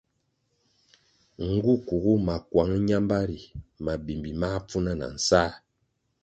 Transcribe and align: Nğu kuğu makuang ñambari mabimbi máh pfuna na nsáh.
Nğu 1.49 1.73
kuğu 1.87 2.15
makuang 2.27 2.75
ñambari 2.89 3.39
mabimbi 3.83 4.31
máh 4.41 4.57
pfuna 4.65 4.91
na 4.99 5.07
nsáh. 5.15 5.53